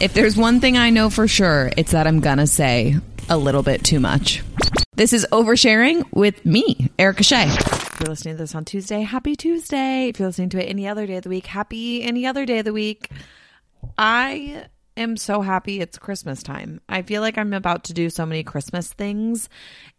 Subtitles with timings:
[0.00, 2.96] If there's one thing I know for sure, it's that I'm gonna say
[3.28, 4.42] a little bit too much.
[4.94, 7.44] This is Oversharing with me, Erica Shea.
[7.46, 10.08] If you're listening to this on Tuesday, happy Tuesday.
[10.08, 12.58] If you're listening to it any other day of the week, happy any other day
[12.58, 13.08] of the week.
[13.96, 16.80] I am so happy it's Christmas time.
[16.88, 19.48] I feel like I'm about to do so many Christmas things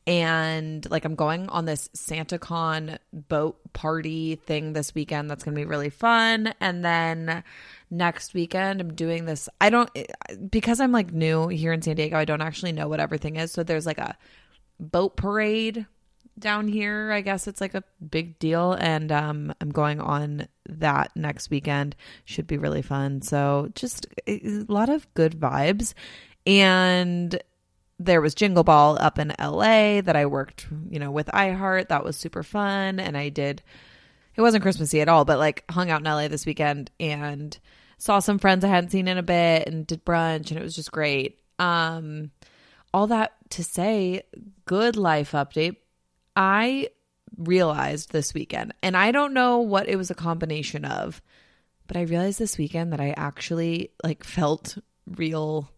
[0.08, 5.60] and like I'm going on this SantaCon boat party thing this weekend that's going to
[5.60, 7.44] be really fun and then
[7.90, 10.06] next weekend I'm doing this I don't eh,
[10.50, 13.52] because I'm like new here in San Diego I don't actually know what everything is
[13.52, 14.18] so there's like a
[14.80, 15.86] boat parade
[16.38, 17.12] down here.
[17.12, 18.74] I guess it's like a big deal.
[18.74, 21.96] And um, I'm going on that next weekend.
[22.26, 23.22] Should be really fun.
[23.22, 25.94] So just eh, eh, a lot of good vibes.
[26.46, 27.42] And
[27.98, 31.88] there was Jingle Ball up in LA that I worked, you know, with iHeart.
[31.88, 33.00] That was super fun.
[33.00, 33.64] And I did,
[34.36, 37.58] it wasn't Christmassy at all, but like hung out in LA this weekend and
[37.98, 40.50] saw some friends I hadn't seen in a bit and did brunch.
[40.50, 41.40] And it was just great.
[41.60, 42.32] Um,
[42.94, 44.24] all that to say,
[44.66, 45.78] good life update.
[46.36, 46.90] I
[47.38, 51.22] realized this weekend, and I don't know what it was a combination of,
[51.88, 54.78] but I realized this weekend that I actually like felt
[55.08, 55.70] real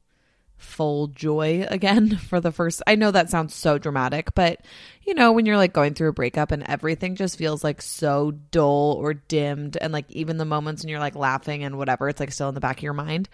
[0.57, 4.61] full joy again for the first I know that sounds so dramatic, but
[5.03, 8.31] you know, when you're like going through a breakup and everything just feels like so
[8.51, 12.19] dull or dimmed and like even the moments when you're like laughing and whatever, it's
[12.19, 13.29] like still in the back of your mind.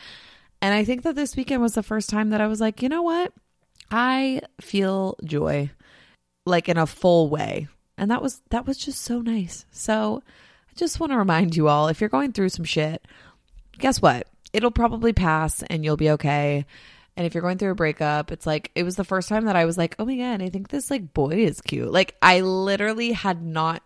[0.61, 2.89] And I think that this weekend was the first time that I was like, you
[2.89, 3.33] know what?
[3.91, 5.71] I feel joy
[6.45, 7.67] like in a full way.
[7.97, 9.65] And that was that was just so nice.
[9.71, 10.23] So
[10.69, 13.05] I just want to remind you all if you're going through some shit,
[13.77, 14.27] guess what?
[14.51, 16.65] It'll probably pass and you'll be okay.
[17.15, 19.55] And if you're going through a breakup, it's like it was the first time that
[19.55, 22.41] I was like, "Oh my god, I think this like boy is cute." Like I
[22.41, 23.83] literally had not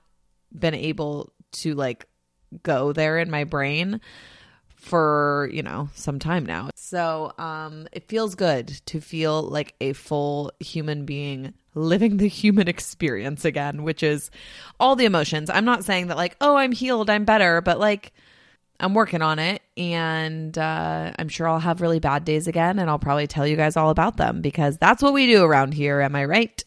[0.58, 2.08] been able to like
[2.64, 4.00] go there in my brain
[4.76, 6.70] for, you know, some time now.
[6.76, 12.68] So, um it feels good to feel like a full human being living the human
[12.68, 14.32] experience again, which is
[14.80, 15.50] all the emotions.
[15.50, 18.14] I'm not saying that like, "Oh, I'm healed, I'm better," but like
[18.80, 22.90] I'm working on it and uh, I'm sure I'll have really bad days again and
[22.90, 26.00] I'll probably tell you guys all about them because that's what we do around here.
[26.02, 26.64] Am I right?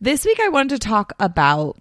[0.00, 1.78] This week I wanted to talk about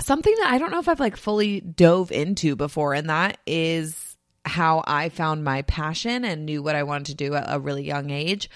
[0.00, 4.16] something that I don't know if I've like fully dove into before, and that is
[4.44, 7.84] how I found my passion and knew what I wanted to do at a really
[7.84, 8.48] young age.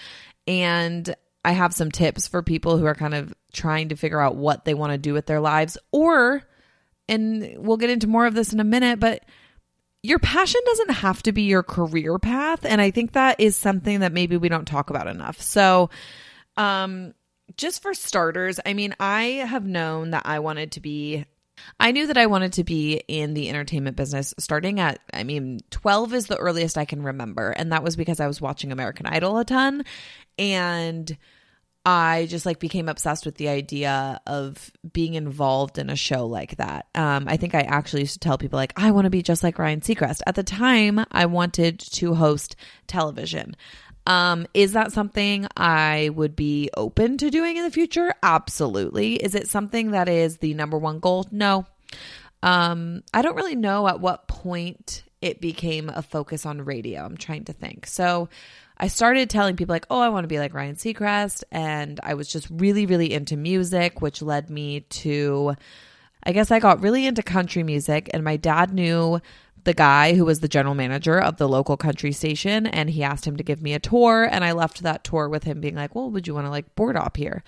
[0.47, 4.35] And I have some tips for people who are kind of trying to figure out
[4.35, 6.43] what they want to do with their lives, or,
[7.09, 9.23] and we'll get into more of this in a minute, but
[10.03, 12.65] your passion doesn't have to be your career path.
[12.65, 15.41] And I think that is something that maybe we don't talk about enough.
[15.41, 15.89] So,
[16.57, 17.13] um,
[17.57, 21.25] just for starters, I mean, I have known that I wanted to be
[21.79, 25.59] I knew that I wanted to be in the entertainment business starting at, I mean,
[25.69, 27.51] 12 is the earliest I can remember.
[27.51, 29.83] And that was because I was watching American Idol a ton.
[30.39, 31.15] And
[31.85, 36.57] I just like became obsessed with the idea of being involved in a show like
[36.57, 36.85] that.
[36.93, 39.41] Um, I think I actually used to tell people like, I want to be just
[39.43, 40.21] like Ryan Seacrest.
[40.27, 42.55] At the time, I wanted to host
[42.85, 43.55] television.
[44.05, 48.13] Um, is that something I would be open to doing in the future?
[48.21, 49.15] Absolutely.
[49.15, 51.27] Is it something that is the number one goal?
[51.31, 51.65] No.
[52.43, 57.03] Um, I don't really know at what point it became a focus on radio.
[57.03, 57.85] I'm trying to think.
[57.85, 58.29] So
[58.81, 62.15] I started telling people like, "Oh, I want to be like Ryan Seacrest," and I
[62.15, 65.55] was just really really into music, which led me to
[66.23, 69.21] I guess I got really into country music and my dad knew
[69.63, 73.25] the guy who was the general manager of the local country station and he asked
[73.25, 75.93] him to give me a tour and I left that tour with him being like,
[75.93, 77.43] "Well, would you want to like board op here?"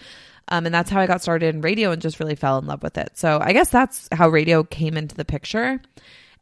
[0.50, 2.84] Um, and that's how I got started in radio and just really fell in love
[2.84, 3.18] with it.
[3.18, 5.82] So I guess that's how radio came into the picture.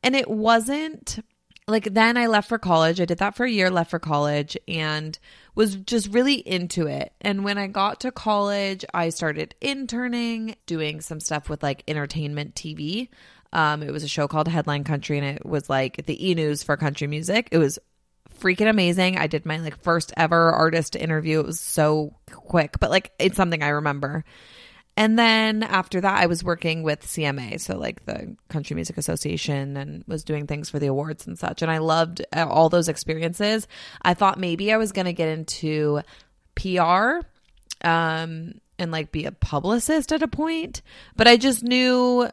[0.03, 1.19] And it wasn't
[1.67, 2.99] like then I left for college.
[2.99, 5.17] I did that for a year, left for college, and
[5.55, 7.13] was just really into it.
[7.21, 12.55] And when I got to college, I started interning, doing some stuff with like entertainment
[12.55, 13.09] TV.
[13.53, 16.63] Um, it was a show called Headline Country, and it was like the e news
[16.63, 17.49] for country music.
[17.51, 17.79] It was
[18.39, 19.17] freaking amazing.
[19.17, 21.39] I did my like first ever artist interview.
[21.39, 24.23] It was so quick, but like it's something I remember.
[24.97, 29.77] And then after that, I was working with CMA, so like the Country Music Association,
[29.77, 31.61] and was doing things for the awards and such.
[31.61, 33.67] And I loved uh, all those experiences.
[34.01, 36.01] I thought maybe I was going to get into
[36.55, 37.25] PR
[37.83, 40.81] um, and like be a publicist at a point,
[41.15, 42.29] but I just knew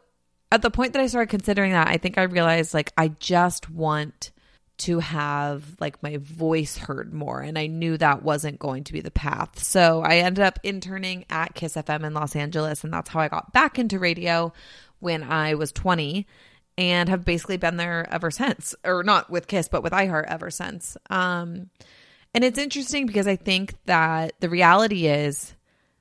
[0.51, 3.71] at the point that I started considering that, I think I realized like I just
[3.71, 4.33] want
[4.79, 9.01] to have like my voice heard more and I knew that wasn't going to be
[9.01, 9.63] the path.
[9.63, 13.29] So I ended up interning at Kiss FM in Los Angeles and that's how I
[13.29, 14.53] got back into radio
[15.01, 16.27] when I was 20
[16.77, 20.51] and have basically been there ever since or not with Kiss but with iHeart ever
[20.51, 20.97] since.
[21.11, 21.71] Um
[22.33, 25.55] And it's interesting because I think that the reality is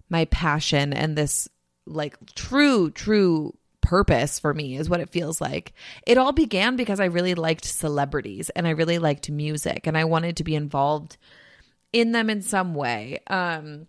[0.09, 1.49] my passion and this
[1.87, 3.56] like true, true
[3.87, 5.71] purpose for me is what it feels like.
[6.05, 10.03] It all began because I really liked celebrities and I really liked music and I
[10.03, 11.15] wanted to be involved
[11.93, 13.19] in them in some way.
[13.27, 13.87] Um,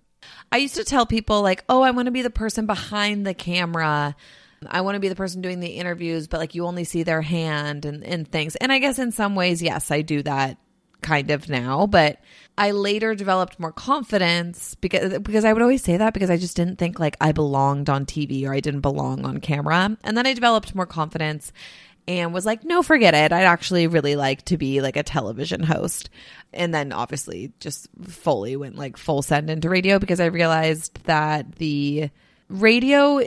[0.53, 3.35] I used to tell people, like, oh, I want to be the person behind the
[3.35, 4.15] camera.
[4.67, 7.23] I want to be the person doing the interviews, but like you only see their
[7.23, 8.55] hand and, and things.
[8.55, 10.59] And I guess in some ways, yes, I do that
[11.03, 12.21] kind of now, but
[12.57, 16.57] I later developed more confidence because because I would always say that because I just
[16.57, 19.97] didn't think like I belonged on TV or I didn't belong on camera.
[20.03, 21.53] And then I developed more confidence
[22.09, 23.33] and was like, no, forget it.
[23.33, 26.11] I'd actually really like to be like a television host.
[26.53, 31.57] And then obviously just fully went like full send into radio because I realized that
[31.57, 32.11] the
[32.49, 33.21] radio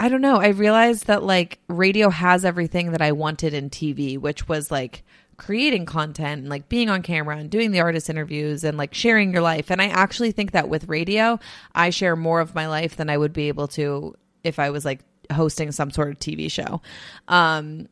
[0.00, 0.36] I don't know.
[0.36, 5.02] I realized that like radio has everything that I wanted in TV, which was like
[5.38, 9.32] creating content and like being on camera and doing the artist interviews and like sharing
[9.32, 9.70] your life.
[9.70, 11.38] And I actually think that with radio,
[11.74, 14.14] I share more of my life than I would be able to
[14.44, 15.00] if I was like
[15.32, 16.82] hosting some sort of TV show.
[17.28, 17.88] Um,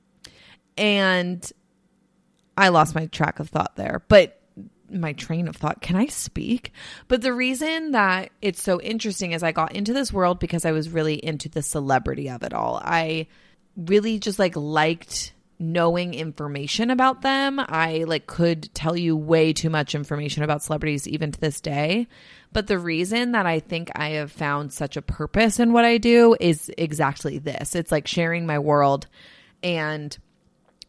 [0.77, 1.51] and
[2.59, 4.41] I lost my track of thought there, but
[4.91, 5.81] my train of thought.
[5.81, 6.73] Can I speak?
[7.09, 10.73] But the reason that it's so interesting is I got into this world because I
[10.73, 12.81] was really into the celebrity of it all.
[12.85, 13.27] I
[13.77, 17.59] really just like liked knowing information about them.
[17.59, 22.09] I like could tell you way too much information about celebrities even to this day.
[22.53, 25.99] But the reason that I think I have found such a purpose in what I
[25.99, 27.75] do is exactly this.
[27.75, 29.07] It's like sharing my world
[29.63, 30.17] and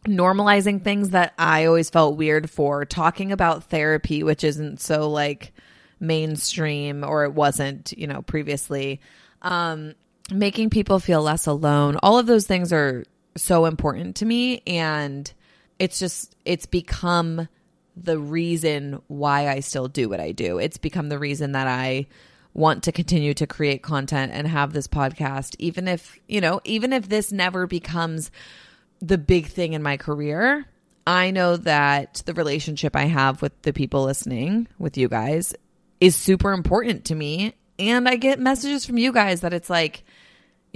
[0.06, 5.54] normalizing things that I always felt weird for, talking about therapy, which isn't so like
[6.00, 9.02] mainstream or it wasn't, you know, previously.
[9.42, 9.96] Um,
[10.32, 11.98] making people feel less alone.
[12.04, 13.04] All of those things are
[13.38, 15.32] so important to me and
[15.80, 17.48] it's just it's become
[17.96, 20.60] the reason why I still do what I do.
[20.60, 22.08] It's become the reason that I
[22.54, 26.94] want to continue to create content and have this podcast even if, you know, even
[26.94, 28.32] if this never becomes
[29.00, 30.66] the big thing in my career,
[31.06, 35.54] I know that the relationship I have with the people listening, with you guys,
[36.02, 37.54] is super important to me.
[37.80, 40.04] And I get messages from you guys that it's like,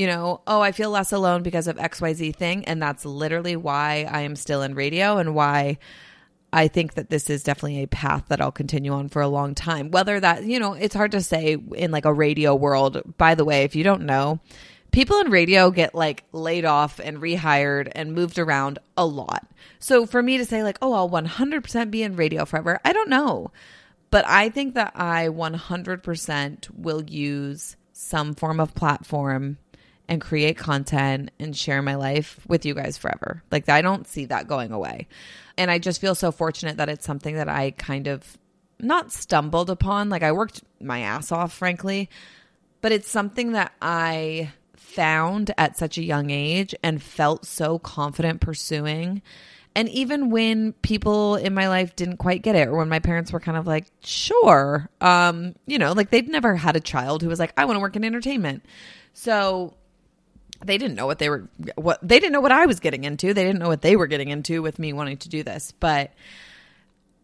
[0.01, 2.65] you know, oh, I feel less alone because of XYZ thing.
[2.65, 5.77] And that's literally why I am still in radio and why
[6.51, 9.53] I think that this is definitely a path that I'll continue on for a long
[9.53, 9.91] time.
[9.91, 12.99] Whether that, you know, it's hard to say in like a radio world.
[13.19, 14.39] By the way, if you don't know,
[14.91, 19.45] people in radio get like laid off and rehired and moved around a lot.
[19.77, 23.07] So for me to say like, oh, I'll 100% be in radio forever, I don't
[23.07, 23.51] know.
[24.09, 29.59] But I think that I 100% will use some form of platform
[30.11, 33.41] and create content and share my life with you guys forever.
[33.49, 35.07] Like I don't see that going away.
[35.57, 38.37] And I just feel so fortunate that it's something that I kind of
[38.77, 40.09] not stumbled upon.
[40.09, 42.09] Like I worked my ass off, frankly,
[42.81, 48.41] but it's something that I found at such a young age and felt so confident
[48.41, 49.21] pursuing.
[49.77, 53.31] And even when people in my life didn't quite get it, or when my parents
[53.31, 57.29] were kind of like, sure, um, you know, like they'd never had a child who
[57.29, 58.65] was like, I want to work in entertainment.
[59.13, 59.77] So
[60.65, 63.33] they didn't know what they were, what they didn't know what I was getting into.
[63.33, 65.73] They didn't know what they were getting into with me wanting to do this.
[65.79, 66.11] But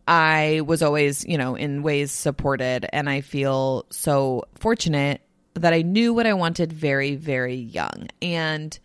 [0.07, 2.87] I was always, you know, in ways supported.
[2.91, 5.21] And I feel so fortunate
[5.56, 8.07] that I knew what I wanted very, very young.
[8.21, 8.77] And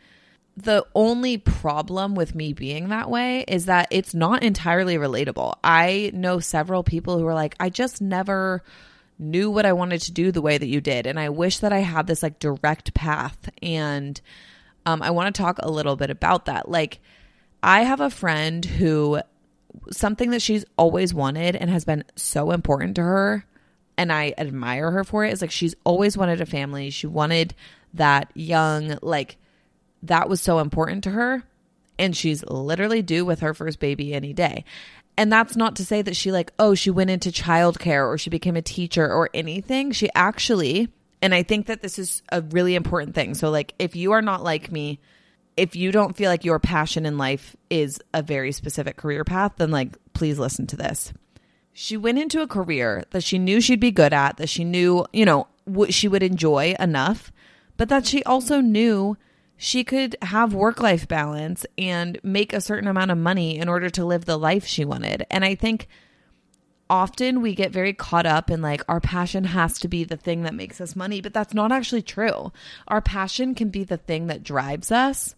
[0.56, 5.54] the only problem with me being that way is that it's not entirely relatable.
[5.64, 8.62] I know several people who are like, I just never
[9.22, 11.06] knew what I wanted to do the way that you did.
[11.06, 13.50] And I wish that I had this like direct path.
[13.62, 14.20] And
[14.84, 16.68] um, I want to talk a little bit about that.
[16.68, 17.00] Like,
[17.62, 19.20] I have a friend who
[19.90, 23.46] something that she's always wanted and has been so important to her
[23.96, 26.90] and I admire her for it is like she's always wanted a family.
[26.90, 27.54] She wanted
[27.94, 29.36] that young, like,
[30.02, 31.44] that was so important to her.
[31.98, 34.64] And she's literally due with her first baby any day.
[35.16, 38.30] And that's not to say that she, like, oh, she went into childcare or she
[38.30, 39.92] became a teacher or anything.
[39.92, 40.88] She actually,
[41.20, 43.34] and I think that this is a really important thing.
[43.34, 45.00] So, like, if you are not like me,
[45.56, 49.52] if you don't feel like your passion in life is a very specific career path,
[49.58, 51.12] then, like, please listen to this
[51.72, 55.06] she went into a career that she knew she'd be good at, that she knew,
[55.12, 57.32] you know, what she would enjoy enough,
[57.76, 59.16] but that she also knew
[59.62, 63.88] she could have work life balance and make a certain amount of money in order
[63.88, 65.24] to live the life she wanted.
[65.30, 65.86] And I think
[66.90, 70.42] often we get very caught up in like our passion has to be the thing
[70.42, 72.50] that makes us money, but that's not actually true.
[72.88, 75.36] Our passion can be the thing that drives us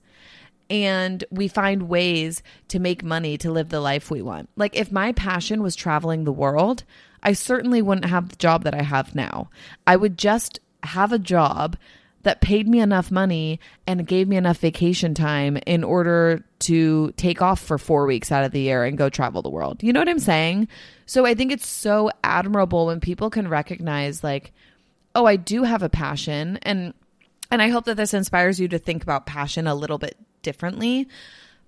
[0.70, 4.48] and we find ways to make money to live the life we want.
[4.56, 6.84] Like if my passion was traveling the world,
[7.22, 9.50] I certainly wouldn't have the job that I have now.
[9.86, 11.76] I would just have a job
[12.24, 17.40] that paid me enough money and gave me enough vacation time in order to take
[17.40, 19.82] off for four weeks out of the year and go travel the world.
[19.82, 20.68] You know what I'm saying?
[21.06, 24.52] So I think it's so admirable when people can recognize, like,
[25.14, 26.58] oh, I do have a passion.
[26.62, 26.94] And
[27.50, 31.08] and I hope that this inspires you to think about passion a little bit differently.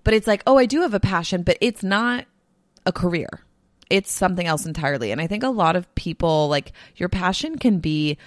[0.03, 2.25] But it's like, oh, I do have a passion, but it's not
[2.85, 3.29] a career.
[3.89, 5.11] It's something else entirely.
[5.11, 8.17] And I think a lot of people, like, your passion can be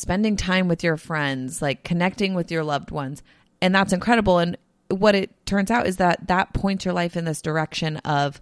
[0.00, 3.22] spending time with your friends, like connecting with your loved ones.
[3.60, 4.38] And that's incredible.
[4.38, 4.56] And
[4.88, 8.40] what it turns out is that that points your life in this direction of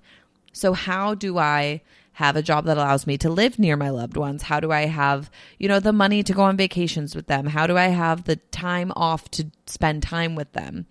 [0.52, 4.16] so, how do I have a job that allows me to live near my loved
[4.16, 4.42] ones?
[4.42, 7.46] How do I have, you know, the money to go on vacations with them?
[7.46, 10.86] How do I have the time off to spend time with them?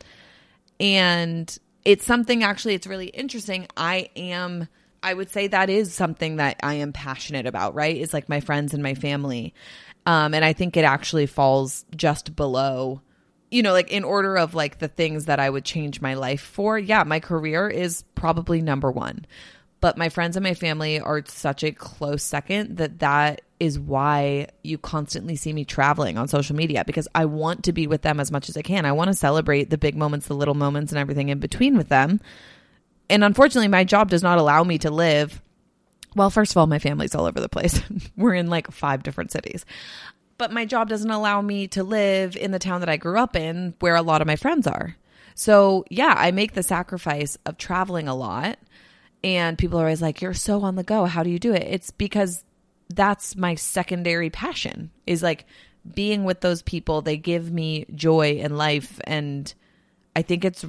[0.80, 3.68] And it's something actually, it's really interesting.
[3.76, 4.70] I am,
[5.04, 7.98] I would say that is something that I am passionate about, right?
[7.98, 9.54] Is like my friends and my family.
[10.08, 13.02] Um, and I think it actually falls just below,
[13.52, 16.40] you know, like in order of like the things that I would change my life
[16.40, 16.80] for.
[16.80, 19.26] Yeah, my career is probably number one.
[19.82, 24.48] But my friends and my family are such a close second that that is why
[24.64, 28.22] you constantly see me traveling on social media because I want to be with them
[28.22, 28.86] as much as I can.
[28.86, 31.90] I want to celebrate the big moments, the little moments, and everything in between with
[31.90, 32.22] them.
[33.10, 35.42] And unfortunately, my job does not allow me to live
[36.16, 37.82] well, first of all, my family's all over the place.
[38.18, 39.66] We're in like five different cities.
[40.38, 43.36] But my job doesn't allow me to live in the town that I grew up
[43.36, 44.96] in where a lot of my friends are.
[45.34, 48.58] So, yeah, I make the sacrifice of traveling a lot.
[49.24, 51.06] And people are always like, You're so on the go.
[51.06, 51.64] How do you do it?
[51.68, 52.44] It's because
[52.90, 55.46] that's my secondary passion is like
[55.94, 57.02] being with those people.
[57.02, 59.00] They give me joy in life.
[59.06, 59.52] And
[60.16, 60.66] I think it's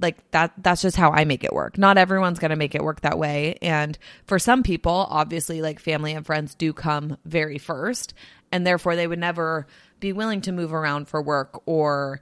[0.00, 1.78] like that that's just how I make it work.
[1.78, 5.80] Not everyone's going to make it work that way and for some people obviously like
[5.80, 8.14] family and friends do come very first
[8.52, 9.66] and therefore they would never
[10.00, 12.20] be willing to move around for work or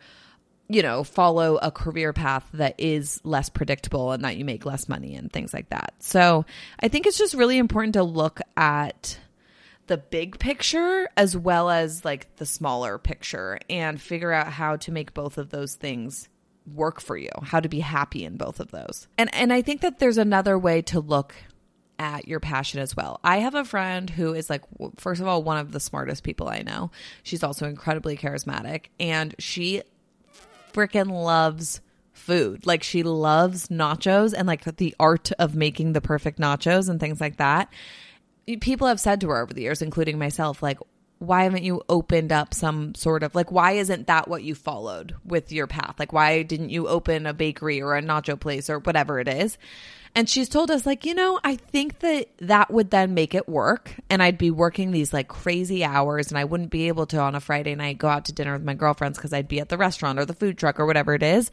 [0.69, 4.89] you know follow a career path that is less predictable and that you make less
[4.89, 5.95] money and things like that.
[5.99, 6.45] So
[6.81, 9.19] I think it's just really important to look at
[9.87, 14.91] the big picture as well as like the smaller picture and figure out how to
[14.91, 16.29] make both of those things
[16.73, 19.07] work for you, how to be happy in both of those.
[19.19, 21.35] And and I think that there's another way to look
[21.99, 23.21] at your passion as well.
[23.25, 24.63] I have a friend who is like
[24.99, 26.91] first of all one of the smartest people I know.
[27.23, 29.83] She's also incredibly charismatic and she
[30.73, 31.81] freaking loves
[32.13, 32.67] food.
[32.67, 37.21] Like she loves nachos and like the art of making the perfect nachos and things
[37.21, 37.73] like that.
[38.61, 40.79] People have said to her over the years including myself like
[41.19, 45.15] why haven't you opened up some sort of like why isn't that what you followed
[45.25, 45.97] with your path?
[45.99, 49.57] Like why didn't you open a bakery or a nacho place or whatever it is?
[50.15, 53.47] And she's told us like you know i think that that would then make it
[53.47, 57.19] work and i'd be working these like crazy hours and i wouldn't be able to
[57.19, 59.69] on a friday night go out to dinner with my girlfriends because i'd be at
[59.69, 61.51] the restaurant or the food truck or whatever it is.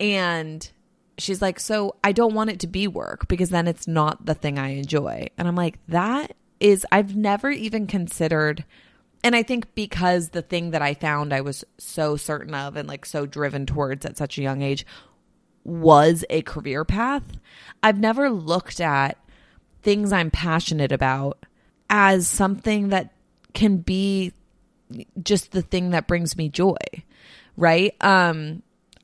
[0.00, 0.68] And
[1.16, 4.34] she's like so i don't want it to be work because then it's not the
[4.34, 5.28] thing i enjoy.
[5.38, 8.64] And i'm like that is I've never even considered
[9.26, 12.86] and I think because the thing that I found I was so certain of and
[12.88, 14.86] like so driven towards at such a young age
[15.64, 17.24] was a career path,
[17.82, 19.18] I've never looked at
[19.82, 21.44] things I'm passionate about
[21.90, 23.12] as something that
[23.52, 24.32] can be
[25.20, 26.76] just the thing that brings me joy,
[27.56, 27.96] right?
[28.00, 28.62] Um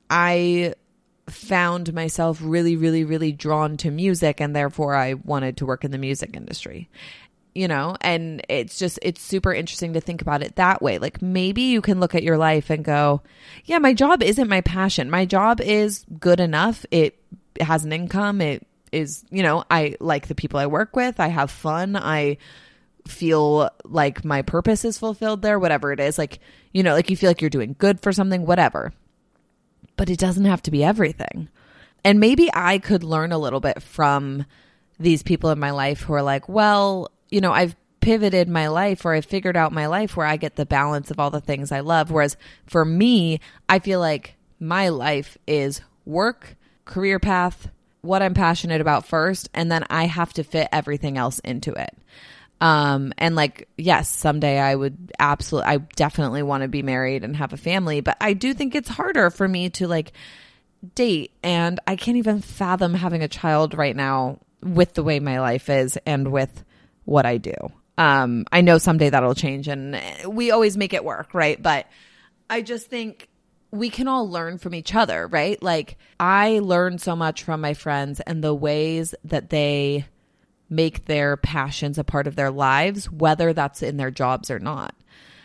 [0.09, 0.75] I
[1.29, 5.91] found myself really really really drawn to music and therefore I wanted to work in
[5.91, 6.89] the music industry
[7.55, 10.99] you know and it's just it's super interesting to think about it that way.
[10.99, 13.23] Like maybe you can look at your life and go
[13.65, 15.11] yeah my job isn't my passion.
[15.11, 16.87] My job is good enough.
[16.91, 17.19] It
[17.61, 18.41] has an income.
[18.41, 21.21] It is you know i like the people i work with.
[21.21, 21.97] I have fun.
[21.97, 22.39] I
[23.07, 26.19] feel like my purpose is fulfilled there whatever it is.
[26.19, 26.41] Like
[26.73, 28.93] you know like you feel like you're doing good for something whatever.
[29.97, 31.49] But it doesn't have to be everything.
[32.05, 34.47] And maybe i could learn a little bit from
[34.99, 39.05] these people in my life who are like well you know, I've pivoted my life
[39.05, 41.73] or I've figured out my life where I get the balance of all the things
[41.73, 42.11] I love.
[42.11, 42.37] Whereas
[42.67, 47.69] for me, I feel like my life is work, career path,
[48.03, 51.97] what I'm passionate about first, and then I have to fit everything else into it.
[52.61, 57.37] Um, and like, yes, someday I would absolutely, I definitely want to be married and
[57.37, 60.13] have a family, but I do think it's harder for me to like
[60.95, 61.33] date.
[61.43, 65.71] And I can't even fathom having a child right now with the way my life
[65.71, 66.65] is and with
[67.05, 67.55] what I do.
[67.99, 71.61] Um, I know someday that'll change and we always make it work, right?
[71.61, 71.87] But
[72.49, 73.29] I just think
[73.71, 75.63] we can all learn from each other, right?
[75.63, 80.07] Like I learn so much from my friends and the ways that they
[80.69, 84.95] make their passions a part of their lives, whether that's in their jobs or not.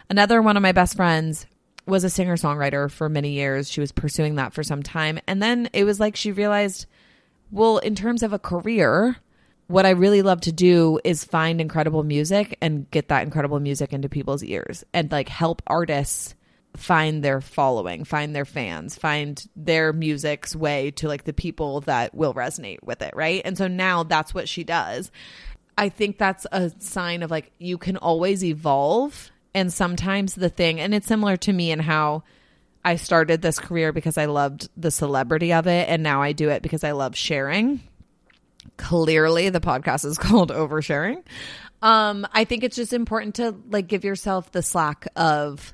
[0.10, 1.46] Another one of my best friends
[1.86, 3.70] was a singer songwriter for many years.
[3.70, 5.20] She was pursuing that for some time.
[5.28, 6.86] And then it was like she realized,
[7.52, 9.18] well, in terms of a career,
[9.68, 13.94] what I really love to do is find incredible music and get that incredible music
[13.94, 16.36] into people's ears and like help artists
[16.76, 22.14] find their following, find their fans, find their music's way to like the people that
[22.14, 23.42] will resonate with it, right?
[23.44, 25.12] And so now that's what she does.
[25.78, 30.80] I think that's a sign of like you can always evolve and sometimes the thing
[30.80, 32.24] and it's similar to me and how
[32.86, 36.50] I started this career because I loved the celebrity of it and now I do
[36.50, 37.82] it because I love sharing.
[38.78, 41.24] Clearly the podcast is called oversharing.
[41.82, 45.74] Um I think it's just important to like give yourself the slack of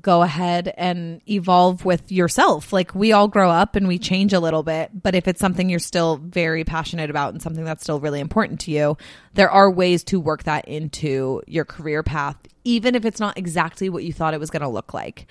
[0.00, 2.72] go ahead and evolve with yourself.
[2.72, 5.68] Like we all grow up and we change a little bit, but if it's something
[5.68, 8.96] you're still very passionate about and something that's still really important to you,
[9.34, 13.88] there are ways to work that into your career path, even if it's not exactly
[13.88, 15.26] what you thought it was going to look like.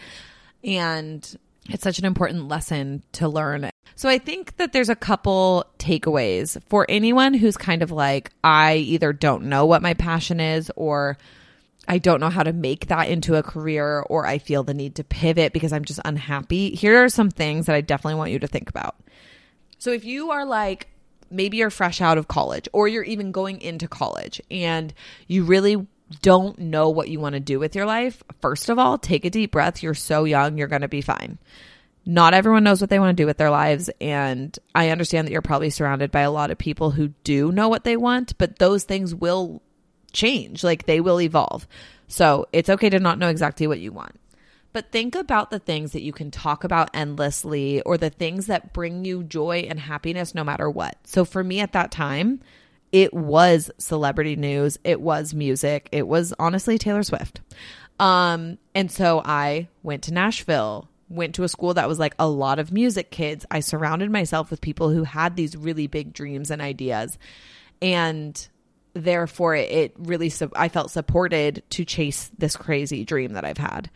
[0.64, 1.38] And
[1.70, 3.70] it's such an important lesson to learn.
[3.96, 8.76] So I think that there's a couple takeaways for anyone who's kind of like, I
[8.76, 11.18] either don't know what my passion is or
[11.88, 14.96] I don't know how to make that into a career or I feel the need
[14.96, 16.76] to pivot because I'm just unhappy.
[16.76, 18.96] Here are some things that I definitely want you to think about.
[19.80, 20.90] So if you are like,
[21.30, 24.94] maybe you're fresh out of college or you're even going into college and
[25.28, 25.88] you really
[26.22, 29.30] don't know what you want to do with your life, first of all, take a
[29.30, 29.84] deep breath.
[29.84, 31.38] You're so young, you're going to be fine.
[32.06, 33.90] Not everyone knows what they want to do with their lives.
[34.00, 37.68] And I understand that you're probably surrounded by a lot of people who do know
[37.68, 39.62] what they want, but those things will
[40.14, 41.68] change, like they will evolve.
[42.08, 44.18] So it's okay to not know exactly what you want.
[44.72, 48.74] But think about the things that you can talk about endlessly or the things that
[48.74, 50.98] bring you joy and happiness no matter what.
[51.04, 52.42] So for me at that time,
[52.92, 57.42] it was celebrity news, it was music, it was honestly Taylor Swift.
[58.00, 62.28] Um, and so I went to Nashville, went to a school that was like a
[62.28, 63.46] lot of music kids.
[63.50, 67.18] I surrounded myself with people who had these really big dreams and ideas.
[67.82, 68.48] And
[68.94, 73.90] therefore it, really I felt supported to chase this crazy dream that I've had.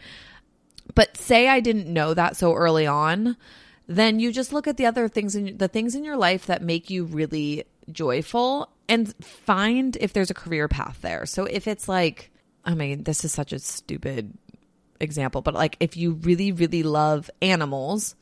[0.96, 3.38] But say I didn't know that so early on,
[3.88, 6.62] then you just look at the other things in the things in your life that
[6.62, 11.26] make you really joyful and find if there's a career path there.
[11.26, 12.30] So if it's like
[12.64, 14.38] I mean, this is such a stupid
[15.00, 18.16] example, but like if you really really love animals,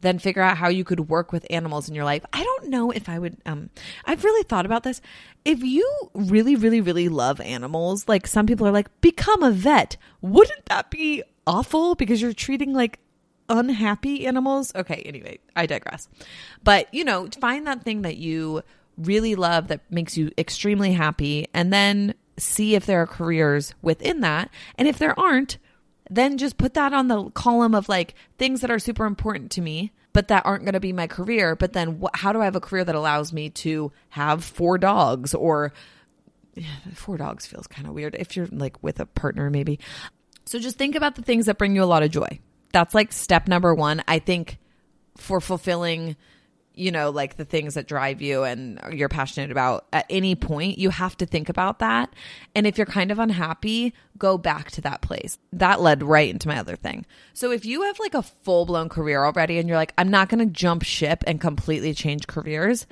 [0.00, 2.24] then figure out how you could work with animals in your life.
[2.32, 3.70] I don't know if I would um
[4.04, 5.00] I've really thought about this.
[5.44, 9.96] If you really really really love animals, like some people are like become a vet.
[10.20, 12.98] Wouldn't that be awful because you're treating like
[13.48, 14.72] unhappy animals?
[14.74, 16.08] Okay, anyway, I digress.
[16.64, 18.62] But, you know, find that thing that you
[19.02, 24.20] really love that makes you extremely happy and then see if there are careers within
[24.20, 24.50] that.
[24.76, 25.58] And if there aren't,
[26.08, 29.60] then just put that on the column of like things that are super important to
[29.60, 31.56] me but that aren't going to be my career.
[31.56, 34.78] But then wh- how do i have a career that allows me to have four
[34.78, 35.34] dogs?
[35.34, 35.72] Or
[36.94, 39.78] four dogs feels kind of weird if you're like with a partner maybe.
[40.46, 42.40] So just think about the things that bring you a lot of joy.
[42.72, 44.58] That's like step number 1 i think
[45.16, 46.14] for fulfilling
[46.80, 50.78] you know, like the things that drive you and you're passionate about at any point,
[50.78, 52.12] you have to think about that.
[52.54, 55.38] And if you're kind of unhappy, go back to that place.
[55.52, 57.04] That led right into my other thing.
[57.34, 60.30] So if you have like a full blown career already and you're like, I'm not
[60.30, 62.86] going to jump ship and completely change careers.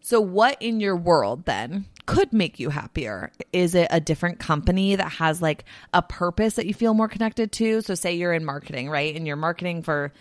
[0.00, 3.32] So, what in your world then could make you happier?
[3.52, 7.50] Is it a different company that has like a purpose that you feel more connected
[7.52, 7.80] to?
[7.80, 9.16] So, say you're in marketing, right?
[9.16, 10.12] And you're marketing for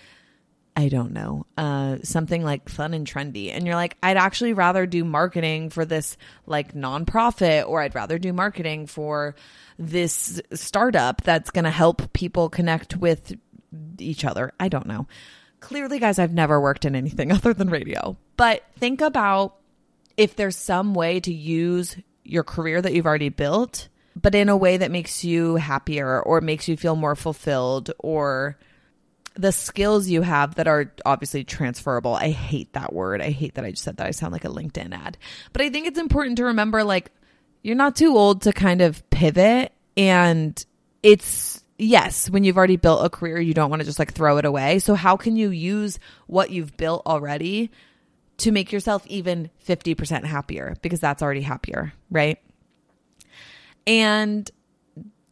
[0.77, 3.49] I don't know, uh, something like fun and trendy.
[3.51, 8.19] And you're like, I'd actually rather do marketing for this like nonprofit, or I'd rather
[8.19, 9.35] do marketing for
[9.79, 13.38] this startup that's going to help people connect with
[13.99, 14.51] each other.
[14.59, 15.07] I don't know.
[15.61, 18.17] Clearly, guys, I've never worked in anything other than radio.
[18.35, 19.55] But think about
[20.17, 23.88] if there's some way to use your career that you've already built,
[24.21, 28.57] but in a way that makes you happier or makes you feel more fulfilled or
[29.35, 32.15] the skills you have that are obviously transferable.
[32.15, 33.21] I hate that word.
[33.21, 34.07] I hate that I just said that.
[34.07, 35.17] I sound like a LinkedIn ad.
[35.53, 37.11] But I think it's important to remember like
[37.61, 40.65] you're not too old to kind of pivot and
[41.03, 44.37] it's yes, when you've already built a career, you don't want to just like throw
[44.37, 44.79] it away.
[44.79, 47.71] So how can you use what you've built already
[48.37, 52.39] to make yourself even 50% happier because that's already happier, right?
[53.87, 54.49] And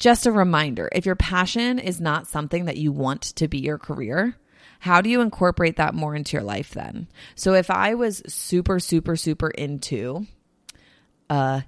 [0.03, 3.77] just a reminder if your passion is not something that you want to be your
[3.77, 4.35] career,
[4.79, 7.07] how do you incorporate that more into your life then?
[7.35, 10.27] So if I was super, super, super into
[11.29, 11.61] uh,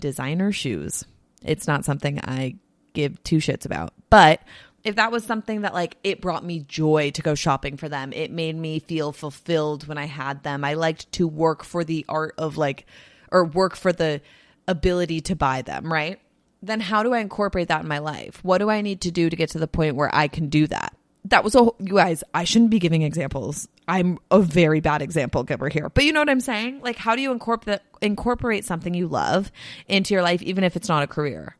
[0.00, 1.04] designer shoes,
[1.44, 2.56] it's not something I
[2.94, 3.94] give two shits about.
[4.10, 4.42] But
[4.82, 8.12] if that was something that like it brought me joy to go shopping for them,
[8.12, 10.64] it made me feel fulfilled when I had them.
[10.64, 12.86] I liked to work for the art of like,
[13.30, 14.20] or work for the
[14.66, 16.18] ability to buy them, right?
[16.62, 18.38] Then how do I incorporate that in my life?
[18.42, 20.66] What do I need to do to get to the point where I can do
[20.68, 20.96] that?
[21.26, 23.68] that was a you guys i shouldn't be giving examples.
[23.86, 25.88] I'm a very bad example giver here.
[25.88, 26.80] But you know what i'm saying?
[26.80, 29.52] Like how do you incorporate incorporate something you love
[29.88, 31.56] into your life even if it's not a career?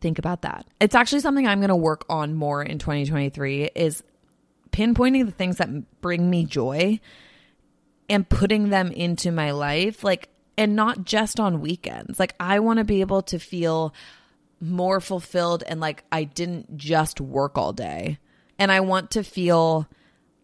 [0.00, 0.66] Think about that.
[0.80, 4.02] It's actually something i'm going to work on more in 2023 is
[4.70, 7.00] pinpointing the things that bring me joy
[8.10, 10.04] and putting them into my life.
[10.04, 13.94] Like and not just on weekends like i want to be able to feel
[14.60, 18.18] more fulfilled and like i didn't just work all day
[18.58, 19.88] and I want to feel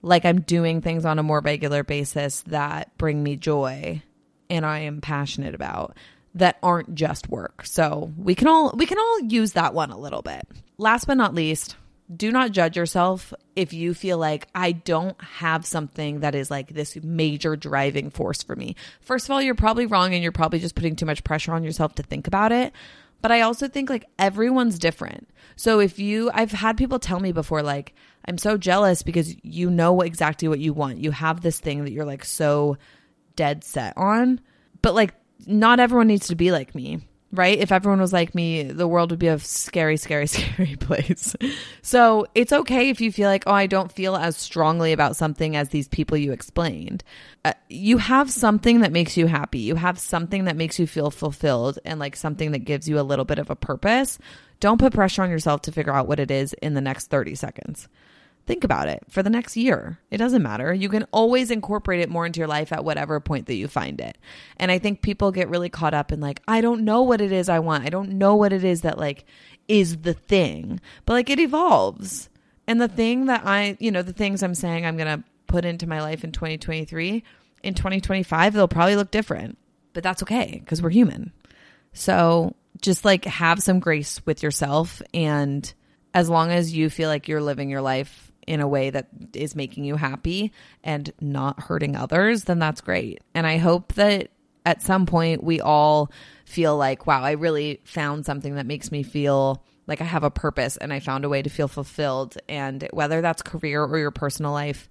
[0.00, 4.03] like I'm doing things on a more regular basis that bring me joy
[4.48, 5.96] and I am passionate about
[6.35, 7.64] that aren't just work.
[7.66, 10.46] So we can all we can all use that one a little bit.
[10.79, 11.77] Last but not least,
[12.14, 16.69] do not judge yourself if you feel like I don't have something that is like
[16.69, 18.77] this major driving force for me.
[19.01, 21.64] First of all, you're probably wrong and you're probably just putting too much pressure on
[21.64, 22.73] yourself to think about it.
[23.23, 25.31] But I also think like everyone's different.
[25.57, 27.95] So if you, I've had people tell me before, like,
[28.27, 30.99] I'm so jealous because you know exactly what you want.
[30.99, 32.77] You have this thing that you're like so
[33.35, 34.40] dead set on.
[34.83, 35.14] But like,
[35.47, 37.01] not everyone needs to be like me
[37.35, 37.59] right?
[37.59, 41.35] If everyone was like me, the world would be a scary, scary, scary place.
[41.83, 45.57] so it's okay if you feel like, oh, I don't feel as strongly about something
[45.57, 47.05] as these people you explained.
[47.44, 49.59] Uh, you have something that makes you happy.
[49.61, 53.03] You have something that makes you feel fulfilled and like something that gives you a
[53.03, 54.18] little bit of a purpose.
[54.61, 57.35] Don't put pressure on yourself to figure out what it is in the next 30
[57.35, 57.88] seconds.
[58.47, 59.99] Think about it for the next year.
[60.11, 60.75] It doesn't matter.
[60.75, 64.01] You can always incorporate it more into your life at whatever point that you find
[64.01, 64.19] it.
[64.59, 67.33] And I think people get really caught up in like, I don't know what it
[67.33, 67.85] is I want.
[67.85, 69.25] I don't know what it is that like
[69.67, 70.81] is the thing.
[71.07, 72.29] But like it evolves.
[72.67, 75.65] And the thing that I, you know, the things I'm saying I'm going to put
[75.65, 77.25] into my life in 2023,
[77.63, 79.57] in 2025, they'll probably look different.
[79.95, 81.33] But that's okay because we're human.
[81.95, 85.73] So just like have some grace with yourself and
[86.13, 89.55] as long as you feel like you're living your life in a way that is
[89.55, 90.53] making you happy
[90.83, 93.23] and not hurting others, then that's great.
[93.35, 94.29] And I hope that
[94.67, 96.11] at some point we all
[96.45, 100.31] feel like, wow, I really found something that makes me feel like I have a
[100.31, 102.39] purpose and I found a way to feel fulfilled.
[102.49, 104.89] And whether that's career or your personal life,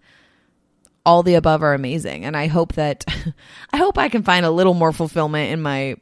[1.05, 2.25] all the above are amazing.
[2.25, 3.05] And I hope that
[3.73, 5.95] I hope I can find a little more fulfillment in my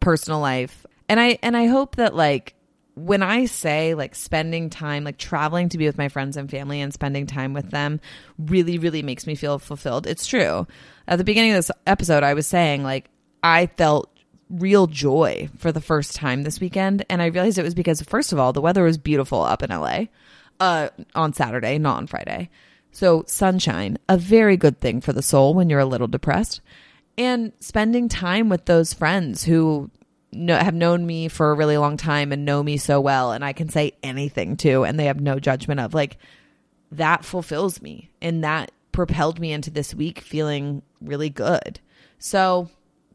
[0.00, 0.84] personal life.
[1.08, 2.54] And I and I hope that like
[2.96, 6.80] when I say like spending time, like traveling to be with my friends and family
[6.80, 8.00] and spending time with them
[8.38, 10.06] really, really makes me feel fulfilled.
[10.06, 10.66] It's true.
[11.06, 13.10] At the beginning of this episode, I was saying like
[13.42, 14.10] I felt
[14.48, 17.04] real joy for the first time this weekend.
[17.10, 19.70] And I realized it was because, first of all, the weather was beautiful up in
[19.70, 20.04] LA
[20.60, 22.50] uh, on Saturday, not on Friday.
[22.92, 26.60] So, sunshine, a very good thing for the soul when you're a little depressed.
[27.18, 29.90] And spending time with those friends who
[30.32, 33.44] know, have known me for a really long time and know me so well and
[33.44, 36.18] I can say anything to and they have no judgment of like
[36.92, 41.80] that fulfills me and that propelled me into this week feeling really good.
[42.18, 42.70] So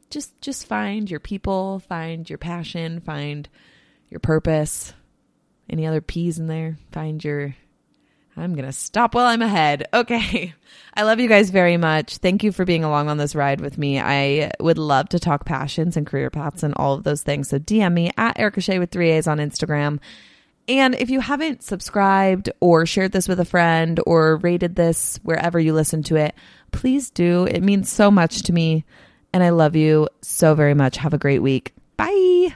[0.10, 3.50] just just find your people, find your passion, find
[4.10, 4.94] your purpose.
[5.70, 6.78] Any other P's in there?
[6.92, 7.56] Find your
[8.42, 9.88] I'm going to stop while I'm ahead.
[9.94, 10.54] Okay.
[10.94, 12.18] I love you guys very much.
[12.18, 14.00] Thank you for being along on this ride with me.
[14.00, 17.50] I would love to talk passions and career paths and all of those things.
[17.50, 20.00] So DM me at Erica Shea with three A's on Instagram.
[20.68, 25.60] And if you haven't subscribed or shared this with a friend or rated this wherever
[25.60, 26.36] you listen to it,
[26.72, 27.46] please do.
[27.46, 28.86] It means so much to me.
[29.34, 30.98] And I love you so very much.
[30.98, 31.74] Have a great week.
[31.98, 32.56] Bye.